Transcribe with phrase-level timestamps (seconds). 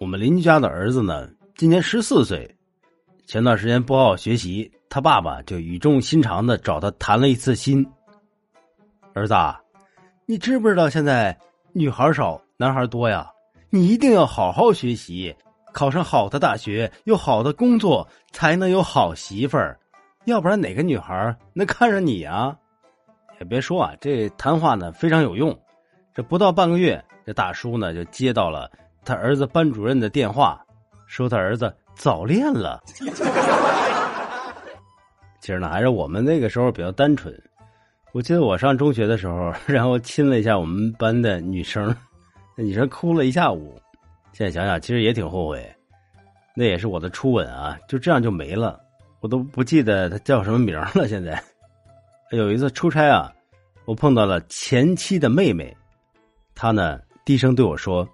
[0.00, 2.50] 我们邻居家的儿子呢，今年十四岁，
[3.26, 7.86] 前段时间不好好学习，他爸爸就语重心长的找他谈了一次心。
[9.12, 9.34] 儿子，
[10.24, 11.38] 你知不知道现在
[11.74, 13.30] 女孩少，男孩多呀？
[13.68, 15.36] 你一定要好好学习，
[15.70, 19.78] 考上好的大学，有好的工作，才能有好媳妇儿，
[20.24, 22.56] 要不然哪个女孩能看上你呀？
[23.38, 25.54] 也别说啊，这谈话呢非常有用。
[26.14, 28.70] 这不到半个月，这大叔呢就接到了。
[29.04, 30.60] 他儿子班主任的电话
[31.06, 32.82] 说他儿子早恋了。
[35.40, 37.34] 其实呢，还是我们那个时候比较单纯。
[38.12, 41.94] 我记得我上中学的时候，然后亲了一下我们班的女生，
[42.56, 43.80] 那女生哭了一下午。
[44.32, 45.64] 现在想想，其实也挺后悔。
[46.54, 48.78] 那也是我的初吻啊，就这样就没了，
[49.20, 51.08] 我都不记得他叫什么名了。
[51.08, 51.42] 现在
[52.32, 53.32] 有一次出差啊，
[53.86, 55.74] 我碰到了前妻的妹妹，
[56.54, 58.06] 她呢低声对我说。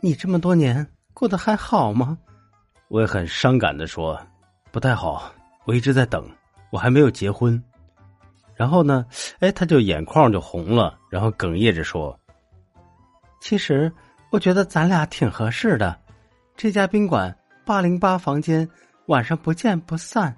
[0.00, 2.16] 你这么多年过得还好吗？
[2.88, 4.18] 我也很伤感的说，
[4.70, 5.32] 不太好。
[5.64, 6.24] 我一直在等，
[6.70, 7.60] 我还没有结婚。
[8.54, 9.04] 然后呢，
[9.40, 12.18] 哎，他就眼眶就红了，然后哽咽着说
[13.40, 13.92] ：“其实
[14.30, 15.96] 我觉得咱俩挺合适的。
[16.56, 17.36] 这家宾馆
[17.66, 18.68] 八零八房间，
[19.06, 20.34] 晚上不见不散。”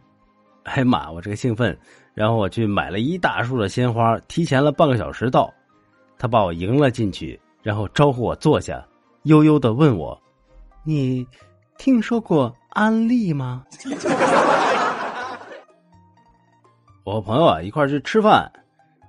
[0.64, 1.78] 哎妈，我这个兴奋，
[2.14, 5.52] 然后我去买了一大束的鲜花，提前了半个小时到。
[6.18, 8.84] 他把我迎了进去，然后招呼我坐下。
[9.24, 10.18] 悠悠的问我
[10.82, 11.26] ：“你
[11.76, 13.64] 听说过安利吗？”
[17.04, 18.50] 我和朋友啊一块去吃饭，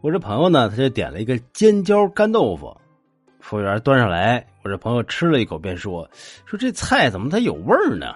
[0.02, 2.76] 我这朋友呢他就点了一个尖椒干豆腐，
[3.39, 6.09] 服务员端上来，我这朋友吃了一口便说
[6.45, 8.16] ：“说这菜怎么它有味儿呢？”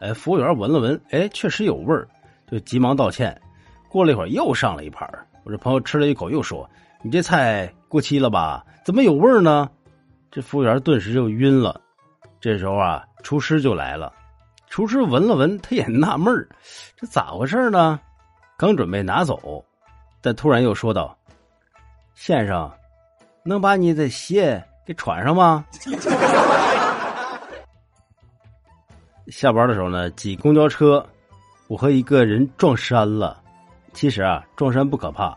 [0.00, 2.08] 哎，服务员闻了闻，哎，确实有味儿，
[2.50, 3.40] 就急忙道歉。
[3.88, 5.08] 过了一会儿又上了一盘，
[5.44, 6.68] 我这朋友吃了一口又说
[7.02, 8.64] ：“你这菜过期了吧？
[8.84, 9.70] 怎么有味儿呢？”
[10.30, 11.80] 这服务员顿时就晕了，
[12.40, 14.12] 这时候啊，厨师就来了。
[14.68, 16.34] 厨师闻了闻，他也纳闷，
[16.96, 17.98] 这咋回事呢？
[18.58, 19.64] 刚准备拿走，
[20.20, 21.16] 但突然又说道
[22.14, 22.70] ：“先生，
[23.44, 25.64] 能把你的鞋给穿上吗？”
[29.28, 31.04] 下班的时候呢，挤公交车，
[31.68, 33.40] 我和一个人撞衫了。
[33.92, 35.36] 其实啊，撞衫不可怕，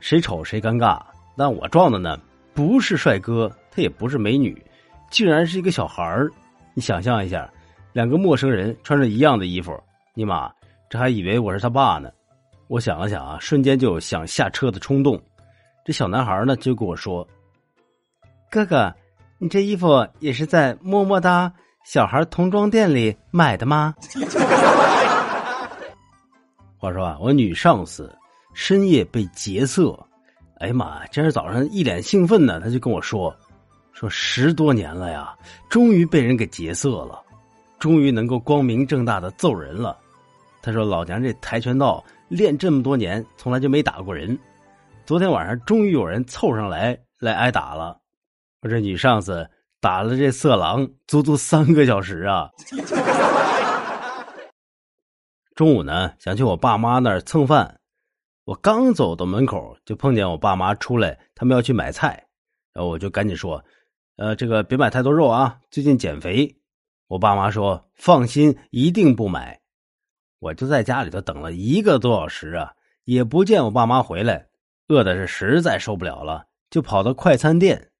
[0.00, 1.00] 谁丑谁尴尬。
[1.36, 2.18] 但我撞的呢，
[2.56, 3.48] 不是帅哥。
[3.70, 4.64] 他也不是美女，
[5.10, 6.28] 竟然是一个小孩儿。
[6.72, 7.48] 你想象一下，
[7.92, 9.78] 两个陌生人穿着一样的衣服，
[10.14, 10.50] 尼玛，
[10.88, 12.10] 这还以为我是他爸呢。
[12.68, 15.20] 我想了想啊，瞬间就有想下车的冲动。
[15.84, 17.28] 这小男孩呢，就跟我说
[18.50, 18.92] ：“哥哥，
[19.38, 21.52] 你这衣服也是在么么哒
[21.84, 23.94] 小孩童装店里买的吗？”
[26.78, 28.10] 话说啊，我女上司
[28.54, 30.05] 深夜被劫色，
[30.58, 33.34] 哎呀妈呀，今儿早上一脸兴奋呢，他就跟我说。
[33.92, 35.34] 说十多年了呀，
[35.70, 37.22] 终于被人给劫色了，
[37.78, 39.96] 终于能够光明正大的揍人了。
[40.60, 44.38] 他说：“老娘这跆拳道练这么多年，从来就没打过人。
[45.06, 47.98] 昨天晚上终于有人凑上来来挨打了。
[48.60, 49.48] 我这女上司
[49.80, 52.50] 打了这色狼足足三个小时啊！
[55.54, 57.78] 中午呢，想去我爸妈那儿蹭饭，
[58.46, 62.28] 我刚走到门口，就碰见我爸妈出来，他们要去买菜，
[62.72, 63.62] 然后我就赶紧说。”
[64.18, 65.60] 呃，这个别买太多肉啊！
[65.70, 66.56] 最近减肥，
[67.08, 69.60] 我爸妈说放心，一定不买。
[70.38, 72.72] 我就在家里头等了一个多小时啊，
[73.04, 74.48] 也不见我爸妈回来，
[74.88, 77.90] 饿的是实在受不了了，就跑到快餐店。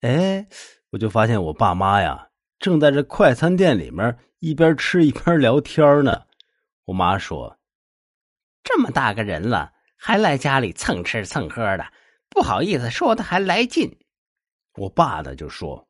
[0.00, 0.46] 哎，
[0.90, 2.28] 我就发现我爸妈呀，
[2.58, 6.24] 正在这快餐店里面一边吃一边聊天呢。
[6.84, 7.56] 我妈说
[8.72, 11.84] ：“这么大个人了，还来家里蹭吃蹭喝的，
[12.28, 13.90] 不好意思说的还来劲。”
[14.78, 15.88] 我爸呢就说：“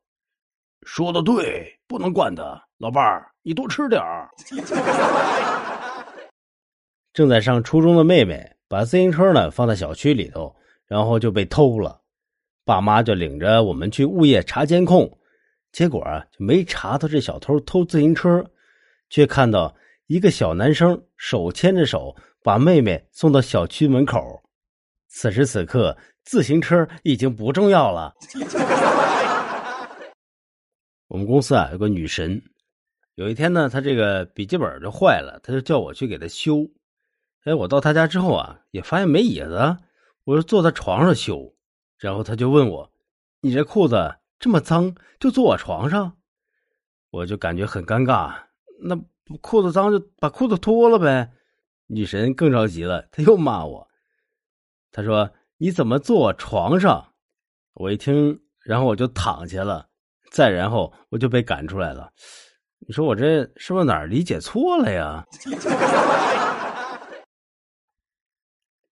[0.81, 2.43] 说的对，不能惯他。
[2.79, 4.27] 老伴儿，你多吃点儿。
[7.13, 10.55] ”正在上初中的妹妹把自行车呢放在小区里头，
[10.87, 12.01] 然后就被偷了。
[12.65, 15.19] 爸妈就领着我们去物业查监控，
[15.71, 18.43] 结果啊就没查到这小偷偷自行车，
[19.11, 19.75] 却看到
[20.11, 22.13] 一个小男生手牵着手
[22.43, 24.43] 把妹妹送到小区门口。
[25.07, 25.97] 此时此刻。
[26.23, 28.13] 自行车已经不重要了。
[31.07, 32.39] 我们公司啊有个女神，
[33.15, 36.69] 有一天呢，她这个笔记本就坏了，她就叫我去给她修。
[37.45, 39.77] 哎，我到她家之后啊，也发现没椅子，
[40.25, 41.55] 我就坐在床上修。
[41.97, 42.93] 然后她就问我
[43.41, 46.17] ：“你这裤子这么脏，就坐我床上？”
[47.09, 48.43] 我就感觉很尴尬。
[48.83, 48.95] 那
[49.41, 51.31] 裤子脏就把裤子脱了呗。
[51.87, 53.87] 女神更着急了，她又骂我，
[54.91, 55.31] 她说。
[55.63, 57.13] 你怎么坐我床上？
[57.75, 59.85] 我一听，然后我就躺下了。
[60.31, 62.09] 再然后我就被赶出来了。
[62.79, 65.23] 你说我这是不是哪儿理解错了呀？